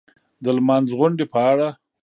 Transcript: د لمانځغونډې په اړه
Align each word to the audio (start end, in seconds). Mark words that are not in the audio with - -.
د 0.43 0.45
لمانځغونډې 0.57 1.25
په 1.33 1.39
اړه 1.51 1.69